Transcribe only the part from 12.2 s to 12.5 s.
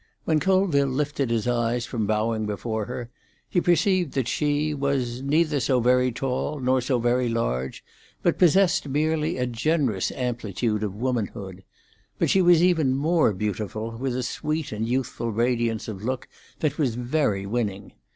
she